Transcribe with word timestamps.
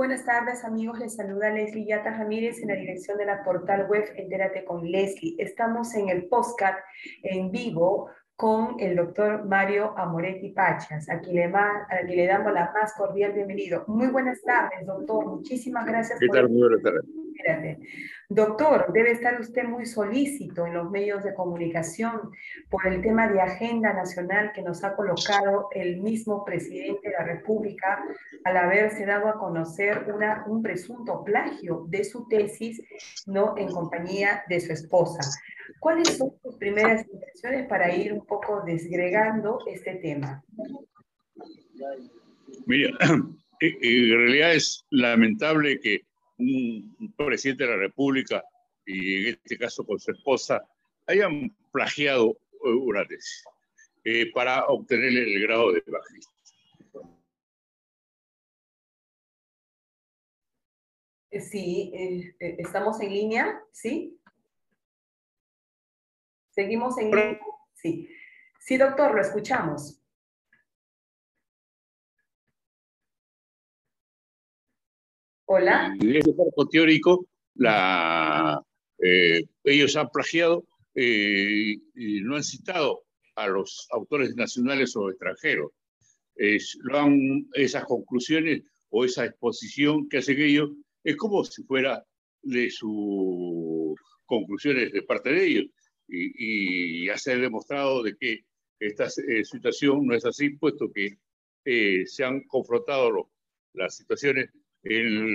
Buenas 0.00 0.24
tardes 0.24 0.64
amigos, 0.64 0.98
les 0.98 1.14
saluda 1.14 1.50
Leslie 1.50 1.84
Yata 1.84 2.16
Ramírez 2.16 2.62
en 2.62 2.68
la 2.68 2.74
dirección 2.74 3.18
de 3.18 3.26
la 3.26 3.44
portal 3.44 3.86
web 3.86 4.02
Entérate 4.16 4.64
con 4.64 4.90
Leslie. 4.90 5.34
Estamos 5.36 5.94
en 5.94 6.08
el 6.08 6.24
podcast 6.24 6.78
en 7.22 7.50
vivo 7.50 8.08
con 8.34 8.76
el 8.80 8.96
doctor 8.96 9.44
Mario 9.44 9.92
Amoretti 9.98 10.52
Pachas, 10.52 11.10
a 11.10 11.20
quien, 11.20 11.36
le, 11.36 11.44
a 11.54 11.86
quien 12.06 12.16
le 12.16 12.26
damos 12.26 12.50
la 12.54 12.72
más 12.72 12.94
cordial 12.94 13.34
bienvenido. 13.34 13.84
Muy 13.88 14.06
buenas 14.06 14.40
tardes, 14.40 14.86
doctor. 14.86 15.26
Muchísimas 15.26 15.84
gracias. 15.84 16.18
¿Qué 16.18 16.28
tal? 16.28 16.48
Muy 16.48 16.60
buenas 16.60 16.82
tardes. 16.82 17.04
Doctor, 18.28 18.92
debe 18.92 19.10
estar 19.10 19.40
usted 19.40 19.64
muy 19.64 19.86
solícito 19.86 20.64
en 20.64 20.74
los 20.74 20.88
medios 20.88 21.24
de 21.24 21.34
comunicación 21.34 22.30
por 22.68 22.86
el 22.86 23.02
tema 23.02 23.26
de 23.26 23.40
agenda 23.40 23.92
nacional 23.92 24.52
que 24.54 24.62
nos 24.62 24.84
ha 24.84 24.94
colocado 24.94 25.68
el 25.72 26.00
mismo 26.00 26.44
presidente 26.44 27.08
de 27.08 27.14
la 27.18 27.24
República 27.24 28.04
al 28.44 28.56
haberse 28.56 29.04
dado 29.04 29.28
a 29.28 29.38
conocer 29.38 30.06
un 30.46 30.62
presunto 30.62 31.24
plagio 31.24 31.86
de 31.88 32.04
su 32.04 32.28
tesis 32.28 32.80
¿no? 33.26 33.56
en 33.58 33.68
compañía 33.72 34.44
de 34.48 34.60
su 34.60 34.72
esposa. 34.72 35.20
¿Cuáles 35.80 36.16
son 36.16 36.32
sus 36.42 36.56
primeras 36.56 37.04
impresiones 37.08 37.66
para 37.68 37.94
ir 37.94 38.12
un 38.12 38.24
poco 38.24 38.62
desgregando 38.64 39.58
este 39.66 39.96
tema? 39.96 40.42
Mira, 42.66 42.90
en 43.60 44.18
realidad 44.18 44.54
es 44.54 44.84
lamentable 44.90 45.80
que 45.80 46.02
un 46.40 47.14
presidente 47.16 47.64
de 47.64 47.70
la 47.70 47.76
República 47.76 48.42
y 48.86 49.28
en 49.28 49.34
este 49.34 49.58
caso 49.58 49.84
con 49.84 49.98
su 49.98 50.10
esposa 50.10 50.66
hayan 51.06 51.54
plagiado 51.72 52.38
eh, 52.64 52.68
una 52.68 53.06
tesis 53.06 53.44
eh, 54.04 54.30
para 54.32 54.64
obtener 54.66 55.08
el 55.08 55.42
grado 55.42 55.72
de 55.72 55.82
bajista. 55.86 56.30
Sí, 61.32 61.92
eh, 61.94 62.56
estamos 62.58 63.00
en 63.00 63.10
línea, 63.10 63.62
¿sí? 63.70 64.18
Seguimos 66.50 66.98
en 66.98 67.10
línea, 67.10 67.40
sí. 67.74 68.08
Sí, 68.58 68.76
doctor, 68.76 69.14
lo 69.14 69.20
escuchamos. 69.20 69.99
Hola. 75.52 75.92
En 76.00 76.14
este 76.14 76.32
marco 76.32 76.68
teórico, 76.68 77.26
la, 77.56 78.64
eh, 79.02 79.42
ellos 79.64 79.96
han 79.96 80.08
plagiado 80.10 80.64
eh, 80.94 81.74
y 81.96 82.20
no 82.20 82.36
han 82.36 82.44
citado 82.44 83.02
a 83.34 83.48
los 83.48 83.88
autores 83.90 84.36
nacionales 84.36 84.94
o 84.94 85.10
extranjeros. 85.10 85.72
lo 86.82 86.98
han, 87.00 87.48
esas 87.54 87.84
conclusiones 87.84 88.62
o 88.90 89.04
esa 89.04 89.24
exposición 89.24 90.08
que 90.08 90.18
hacen 90.18 90.40
ellos 90.40 90.70
es 91.02 91.16
como 91.16 91.42
si 91.42 91.64
fuera 91.64 92.00
de 92.42 92.70
sus 92.70 94.00
conclusiones 94.26 94.92
de 94.92 95.02
parte 95.02 95.30
de 95.30 95.46
ellos. 95.46 95.66
Y, 96.06 97.06
ya 97.06 97.18
se 97.18 97.32
ha 97.32 97.36
demostrado 97.36 98.04
de 98.04 98.16
que 98.16 98.44
esta 98.78 99.08
eh, 99.26 99.44
situación 99.44 100.06
no 100.06 100.14
es 100.14 100.24
así, 100.24 100.50
puesto 100.50 100.92
que 100.92 101.18
se 102.06 102.24
han 102.24 102.44
confrontado 102.44 103.28
las 103.72 103.96
situaciones 103.96 104.48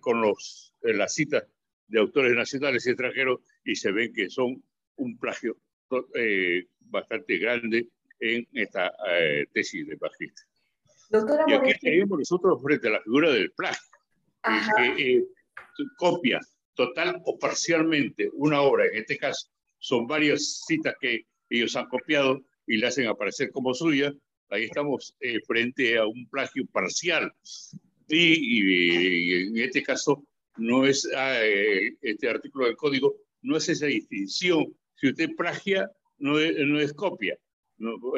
con 0.00 0.20
los, 0.20 0.74
las 0.82 1.14
citas 1.14 1.44
de 1.86 1.98
autores 1.98 2.34
nacionales 2.34 2.86
y 2.86 2.90
extranjeros 2.90 3.40
y 3.64 3.74
se 3.76 3.92
ven 3.92 4.12
que 4.12 4.28
son 4.28 4.62
un 4.96 5.18
plagio 5.18 5.56
eh, 6.14 6.66
bastante 6.80 7.38
grande 7.38 7.88
en 8.20 8.46
esta 8.52 8.92
eh, 9.10 9.46
tesis 9.52 9.86
de 9.86 9.96
bajista. 9.96 10.42
y 11.46 11.52
aquí 11.52 11.72
tenemos 11.80 12.18
nosotros 12.18 12.62
frente 12.62 12.88
a 12.88 12.92
la 12.92 13.02
figura 13.02 13.30
del 13.30 13.50
plagio, 13.52 13.88
que 14.76 15.16
eh, 15.16 15.24
copia 15.96 16.40
total 16.74 17.20
o 17.24 17.38
parcialmente 17.38 18.28
una 18.34 18.60
obra, 18.60 18.86
en 18.86 18.96
este 18.96 19.16
caso 19.16 19.48
son 19.78 20.06
varias 20.06 20.64
citas 20.66 20.94
que 21.00 21.26
ellos 21.48 21.76
han 21.76 21.88
copiado 21.88 22.42
y 22.66 22.76
le 22.76 22.86
hacen 22.88 23.06
aparecer 23.06 23.50
como 23.52 23.72
suya, 23.72 24.12
ahí 24.50 24.64
estamos 24.64 25.16
frente 25.46 25.96
a 25.96 26.06
un 26.06 26.28
plagio 26.28 26.66
parcial 26.66 27.32
y, 28.08 29.42
en 29.48 29.58
este 29.58 29.82
caso 29.82 30.24
no 30.56 30.86
es 30.86 31.08
ah, 31.14 31.38
eh, 31.44 31.96
este 32.02 32.28
artículo 32.28 32.66
del 32.66 32.76
código, 32.76 33.16
no 33.42 33.56
es 33.56 33.68
esa 33.68 33.86
distinción. 33.86 34.74
Si 34.96 35.08
usted 35.08 35.30
plagia, 35.36 35.90
no 36.18 36.38
es, 36.38 36.56
no 36.66 36.80
es 36.80 36.92
copia, 36.92 37.38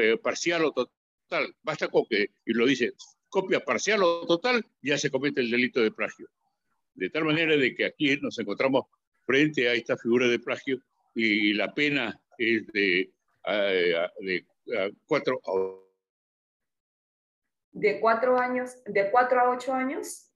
eh, 0.00 0.16
parcial 0.16 0.64
o 0.64 0.72
total. 0.72 1.54
Basta 1.62 1.88
con 1.88 2.06
que, 2.08 2.30
y 2.46 2.52
lo 2.54 2.66
dice, 2.66 2.94
copia 3.28 3.60
parcial 3.60 4.02
o 4.02 4.26
total, 4.26 4.64
ya 4.82 4.96
se 4.96 5.10
comete 5.10 5.40
el 5.40 5.50
delito 5.50 5.80
de 5.80 5.90
plagio. 5.90 6.28
De 6.94 7.10
tal 7.10 7.24
manera 7.24 7.56
de 7.56 7.74
que 7.74 7.84
aquí 7.84 8.16
nos 8.20 8.38
encontramos 8.38 8.86
frente 9.26 9.68
a 9.68 9.74
esta 9.74 9.96
figura 9.96 10.26
de 10.26 10.38
plagio 10.38 10.80
y 11.14 11.52
la 11.52 11.74
pena 11.74 12.18
es 12.38 12.66
de, 12.68 13.12
ah, 13.44 14.10
de 14.20 14.46
ah, 14.76 14.88
cuatro 15.06 15.40
a 15.44 15.89
de 17.72 18.00
cuatro 18.00 18.38
años, 18.38 18.82
de 18.84 19.10
cuatro 19.10 19.40
a 19.40 19.50
ocho 19.50 19.72
años. 19.72 20.32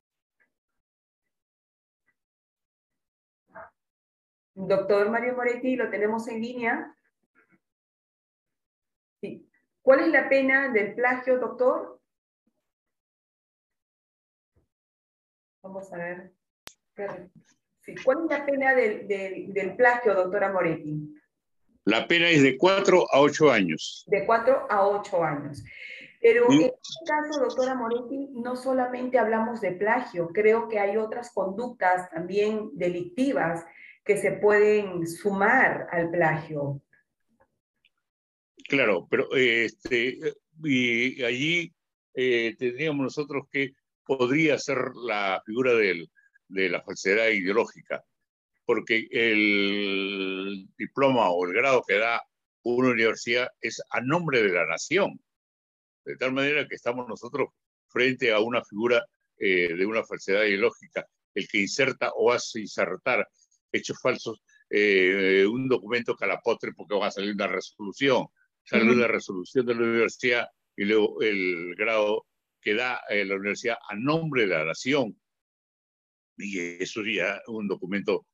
Doctor 4.55 5.11
Mario 5.11 5.35
Moretti, 5.35 5.75
lo 5.75 5.91
tenemos 5.91 6.29
en 6.29 6.41
línea. 6.41 6.97
Sí. 9.21 9.49
¿Cuál 9.83 10.01
es 10.01 10.09
la 10.09 10.29
pena 10.29 10.73
del 10.73 10.95
plagio, 10.95 11.39
doctor? 11.39 12.01
Vamos 15.63 15.93
a 15.93 15.97
ver. 15.97 16.33
Sí. 17.81 17.95
¿Cuál 18.05 18.25
es 18.25 18.39
la 18.39 18.47
pena 18.47 18.75
del, 18.75 19.09
del, 19.09 19.53
del 19.53 19.77
plagio, 19.77 20.15
doctora 20.15 20.53
Moretti? 20.53 21.21
La 21.85 22.07
pena 22.07 22.29
es 22.31 22.43
de 22.43 22.57
cuatro 22.57 23.07
a 23.13 23.21
ocho 23.21 23.51
años. 23.51 24.05
De 24.07 24.25
cuatro 24.25 24.67
a 24.71 24.87
ocho 24.87 25.23
años. 25.23 25.63
Pero 26.25 26.51
en 26.51 26.63
este 26.63 27.05
caso, 27.07 27.39
doctora 27.39 27.75
Moretti, 27.75 28.31
no 28.33 28.57
solamente 28.57 29.19
hablamos 29.19 29.61
de 29.61 29.73
plagio, 29.73 30.29
creo 30.29 30.71
que 30.71 30.79
hay 30.79 30.97
otras 30.97 31.31
conductas 31.35 32.09
también 32.09 32.71
delictivas 32.73 33.63
que 34.03 34.17
se 34.17 34.33
pueden 34.33 35.07
sumar 35.07 35.87
al 35.93 36.11
plagio. 36.11 36.81
Claro, 38.67 39.07
pero 39.11 39.29
este, 39.37 40.19
y 40.63 41.23
allí 41.23 41.75
eh, 42.15 42.57
tendríamos 42.59 43.05
nosotros 43.05 43.45
que 43.53 43.75
podría 44.07 44.59
ser 44.59 44.79
la 44.95 45.43
figura 45.45 45.75
del, 45.75 46.11
de 46.49 46.71
la 46.71 46.81
falsedad 46.81 47.29
ideológica, 47.29 48.03
porque 48.65 49.09
el 49.11 50.69
diploma 50.79 51.29
o 51.29 51.45
el 51.45 51.53
grado 51.53 51.83
que 51.87 51.99
da 51.99 52.23
una 52.63 52.93
universidad 52.93 53.51
es 53.61 53.83
a 53.91 54.01
nombre 54.01 54.43
de 54.43 54.55
la 54.55 54.65
nación 54.65 55.21
de 56.05 56.17
tal 56.17 56.33
manera 56.33 56.67
que 56.69 56.75
estamos 56.75 57.09
nosotros 57.09 57.49
frente 57.89 58.33
a 58.33 58.41
una 58.41 58.63
figura 58.65 59.05
eh, 59.39 59.75
de 59.75 59.87
una 59.87 60.05
falsedad 60.05 60.45
ideológica, 60.45 61.07
el 61.35 61.49
que 61.49 61.61
inserta 61.61 62.13
o 62.17 62.33
hace 62.33 62.61
insertar 62.61 63.27
hechos 63.73 63.99
falsos, 64.01 64.43
eh, 64.71 65.45
un 65.47 65.69
documento 65.69 66.15
calapotre 66.15 66.73
porque 66.73 66.95
va 66.95 67.09
a 67.09 67.11
salir 67.11 67.35
una 67.35 67.49
resolución, 67.49 68.27
sale 68.65 68.91
una 68.91 69.07
resolución 69.07 69.67
de 69.67 69.75
la 69.75 69.83
universidad 69.83 70.47
y 70.77 70.85
luego 70.85 71.21
el 71.23 71.75
grado 71.77 72.27
que 72.61 72.75
da 72.75 73.01
eh, 73.09 73.25
la 73.25 73.35
universidad 73.35 73.77
a 73.89 73.95
nombre 73.97 74.43
de 74.43 74.49
la 74.49 74.65
nación. 74.65 75.21
Y 76.37 76.83
eso 76.83 77.03
sería 77.03 77.41
un 77.47 77.69
documento 77.69 78.27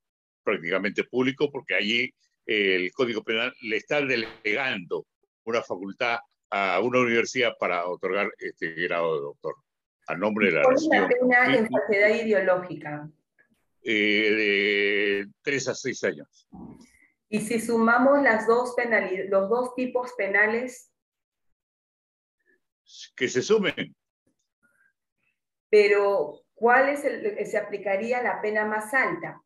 prácticamente 0.42 1.04
público 1.04 1.50
porque 1.50 1.74
allí 1.74 2.10
el 2.46 2.90
Código 2.92 3.22
Penal 3.22 3.54
le 3.62 3.76
está 3.76 4.00
delegando 4.04 5.06
una 5.44 5.62
facultad 5.62 6.18
a 6.50 6.80
una 6.80 7.00
universidad 7.00 7.56
para 7.58 7.86
otorgar 7.86 8.32
este 8.38 8.72
grado 8.72 9.14
de 9.14 9.20
doctor 9.20 9.54
a 10.06 10.16
nombre 10.16 10.46
de 10.46 10.52
la 10.52 10.62
¿Cuál 10.62 10.76
es 10.76 10.88
la 10.90 11.08
pena 11.08 11.56
en 11.56 11.68
falsedad 11.68 12.08
ideológica? 12.08 13.08
Eh, 13.82 14.30
de 14.34 15.28
tres 15.42 15.68
a 15.68 15.74
seis 15.74 16.02
años. 16.04 16.48
Y 17.28 17.40
si 17.40 17.60
sumamos 17.60 18.20
las 18.22 18.46
dos 18.46 18.74
los 19.28 19.48
dos 19.48 19.74
tipos 19.76 20.12
penales. 20.14 20.92
Que 23.14 23.28
se 23.28 23.40
sumen. 23.40 23.94
Pero, 25.70 26.42
¿cuál 26.54 26.88
es 26.88 27.04
el 27.04 27.36
que 27.36 27.46
se 27.46 27.56
aplicaría 27.56 28.20
la 28.22 28.42
pena 28.42 28.66
más 28.66 28.92
alta? 28.92 29.40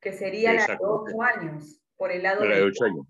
Que 0.00 0.12
sería 0.12 0.52
la 0.52 0.66
de 0.66 0.78
ocho 0.82 1.22
años, 1.22 1.80
por 1.96 2.12
el 2.12 2.22
lado 2.22 2.44
la 2.44 2.56
de 2.56 2.62
ocho 2.62 2.84
años. 2.84 3.06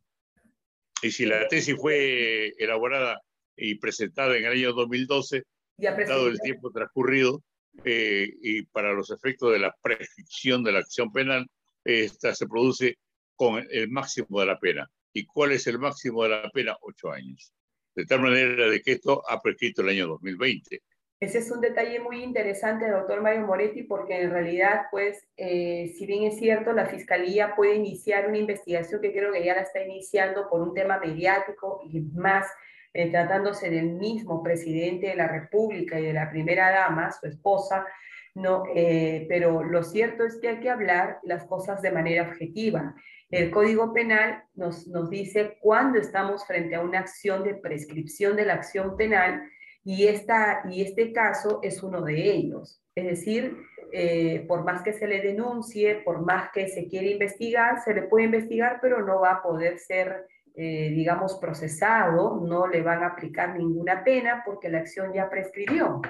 Y 1.02 1.10
si 1.10 1.26
la 1.26 1.48
tesis 1.48 1.76
fue 1.76 2.52
elaborada 2.58 3.20
y 3.56 3.76
presentada 3.76 4.36
en 4.36 4.44
el 4.44 4.52
año 4.52 4.72
2012, 4.72 5.44
dado 5.78 6.28
el 6.28 6.40
tiempo 6.40 6.70
transcurrido, 6.70 7.42
eh, 7.84 8.30
y 8.42 8.62
para 8.66 8.92
los 8.92 9.10
efectos 9.10 9.52
de 9.52 9.58
la 9.58 9.74
prescripción 9.82 10.62
de 10.62 10.72
la 10.72 10.80
acción 10.80 11.12
penal, 11.12 11.46
esta 11.84 12.34
se 12.34 12.46
produce 12.46 12.98
con 13.34 13.64
el 13.70 13.88
máximo 13.88 14.40
de 14.40 14.46
la 14.46 14.58
pena. 14.58 14.90
¿Y 15.12 15.26
cuál 15.26 15.52
es 15.52 15.66
el 15.66 15.78
máximo 15.78 16.22
de 16.22 16.30
la 16.30 16.50
pena? 16.50 16.76
Ocho 16.80 17.10
años. 17.10 17.52
De 17.94 18.06
tal 18.06 18.20
manera 18.20 18.68
de 18.68 18.80
que 18.80 18.92
esto 18.92 19.22
ha 19.28 19.40
prescrito 19.40 19.82
el 19.82 19.90
año 19.90 20.06
2020. 20.06 20.80
Ese 21.20 21.38
es 21.38 21.50
un 21.52 21.60
detalle 21.60 22.00
muy 22.00 22.22
interesante, 22.22 22.90
doctor 22.90 23.22
Mario 23.22 23.46
Moretti, 23.46 23.84
porque 23.84 24.20
en 24.20 24.30
realidad, 24.30 24.86
pues, 24.90 25.24
eh, 25.36 25.92
si 25.96 26.04
bien 26.04 26.24
es 26.24 26.36
cierto, 26.36 26.72
la 26.72 26.86
Fiscalía 26.86 27.54
puede 27.54 27.76
iniciar 27.76 28.26
una 28.26 28.38
investigación 28.38 29.00
que 29.00 29.12
creo 29.12 29.32
que 29.32 29.44
ya 29.44 29.54
la 29.54 29.60
está 29.60 29.84
iniciando 29.84 30.48
por 30.50 30.62
un 30.62 30.74
tema 30.74 30.98
mediático 30.98 31.80
y 31.84 32.00
más 32.00 32.46
eh, 32.94 33.10
tratándose 33.10 33.70
del 33.70 33.94
mismo 33.94 34.42
presidente 34.42 35.08
de 35.08 35.16
la 35.16 35.28
República 35.28 35.98
y 35.98 36.06
de 36.06 36.12
la 36.12 36.30
primera 36.30 36.70
dama, 36.70 37.10
su 37.12 37.26
esposa, 37.26 37.86
no, 38.34 38.64
eh, 38.74 39.26
pero 39.28 39.62
lo 39.62 39.82
cierto 39.82 40.24
es 40.24 40.38
que 40.40 40.48
hay 40.48 40.60
que 40.60 40.70
hablar 40.70 41.18
las 41.22 41.44
cosas 41.44 41.82
de 41.82 41.90
manera 41.90 42.28
objetiva. 42.28 42.94
El 43.30 43.50
Código 43.50 43.92
Penal 43.92 44.44
nos, 44.54 44.86
nos 44.88 45.10
dice 45.10 45.58
cuándo 45.60 45.98
estamos 45.98 46.46
frente 46.46 46.74
a 46.74 46.80
una 46.80 47.00
acción 47.00 47.44
de 47.44 47.54
prescripción 47.54 48.36
de 48.36 48.46
la 48.46 48.54
acción 48.54 48.96
penal 48.96 49.42
y, 49.84 50.06
esta, 50.06 50.62
y 50.70 50.82
este 50.82 51.12
caso 51.12 51.60
es 51.62 51.82
uno 51.82 52.02
de 52.02 52.30
ellos. 52.30 52.82
Es 52.94 53.04
decir, 53.04 53.56
eh, 53.92 54.44
por 54.48 54.64
más 54.64 54.82
que 54.82 54.92
se 54.92 55.06
le 55.06 55.20
denuncie, 55.20 55.96
por 55.96 56.24
más 56.24 56.50
que 56.52 56.68
se 56.68 56.86
quiera 56.86 57.06
investigar, 57.08 57.82
se 57.82 57.94
le 57.94 58.02
puede 58.02 58.26
investigar, 58.26 58.78
pero 58.80 59.04
no 59.04 59.20
va 59.20 59.32
a 59.32 59.42
poder 59.42 59.78
ser 59.78 60.26
eh, 60.54 60.90
digamos, 60.94 61.36
procesado, 61.36 62.40
no 62.46 62.66
le 62.66 62.82
van 62.82 63.02
a 63.02 63.08
aplicar 63.08 63.56
ninguna 63.56 64.04
pena 64.04 64.42
porque 64.44 64.68
la 64.68 64.78
acción 64.78 65.12
ya 65.14 65.30
prescribió. 65.30 66.02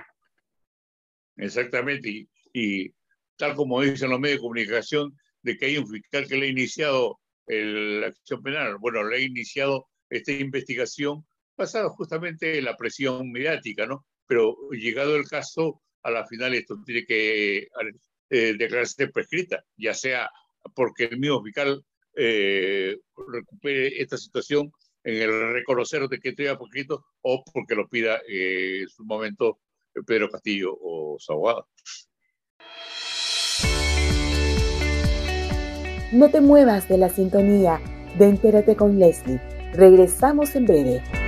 Exactamente, 1.37 2.29
y, 2.53 2.94
tal 3.37 3.55
como 3.55 3.81
dicen 3.81 4.11
los 4.11 4.21
medios 4.21 4.39
de 4.39 4.43
comunicación, 4.43 5.17
de 5.43 5.56
que 5.56 5.67
hay 5.67 5.79
un 5.79 5.87
fiscal 5.87 6.27
que 6.27 6.37
le 6.37 6.47
ha 6.47 6.50
iniciado 6.50 7.21
la 7.47 8.09
acción 8.09 8.43
penal, 8.43 8.77
bueno, 8.79 9.03
le 9.05 9.17
ha 9.17 9.21
iniciado 9.21 9.87
esta 10.09 10.33
investigación 10.33 11.25
basada 11.56 11.89
justamente 11.91 12.59
en 12.59 12.65
la 12.65 12.77
presión 12.77 13.31
mediática, 13.31 13.87
¿no? 13.87 14.05
Pero 14.27 14.56
llegado 14.71 15.17
el 15.17 15.29
caso, 15.29 15.83
a 16.03 16.11
la 16.11 16.27
final 16.27 16.55
esto 16.55 16.77
tiene 16.85 17.05
que 17.05 17.69
eh, 18.31 18.55
declararse 18.56 19.09
prescrita, 19.09 19.65
ya 19.77 19.94
sea 19.94 20.29
porque 20.75 21.05
el 21.05 21.19
mismo 21.19 21.43
fiscal 21.43 21.85
eh, 22.17 22.99
recupere 23.29 24.00
esta 24.00 24.17
situación 24.17 24.73
en 25.05 25.23
el 25.23 25.53
reconocer 25.53 26.09
de 26.09 26.19
que 26.19 26.31
estoy 26.31 26.47
poquito 26.56 27.05
o 27.23 27.44
porque 27.53 27.75
lo 27.75 27.88
pida 27.88 28.20
eh, 28.29 28.82
en 28.82 28.88
su 28.88 29.05
momento 29.05 29.59
Pedro 30.06 30.31
Castillo 30.31 30.76
o 30.81 31.17
abogado. 31.29 31.69
No 36.12 36.31
te 36.31 36.41
muevas 36.41 36.88
de 36.88 36.99
la 36.99 37.09
sintonía 37.09 37.81
de 38.19 38.26
Entérate 38.26 38.76
con 38.76 38.99
Leslie. 38.99 39.41
Regresamos 39.73 40.55
en 40.55 40.67
breve. 40.67 41.21